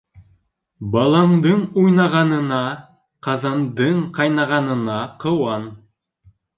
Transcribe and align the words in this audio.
Балаңдың 0.95 1.61
уйнағанына, 1.83 2.63
ҡаҙандың 3.31 4.03
ҡайнағанына 4.19 5.01
ҡыуан. 5.25 5.75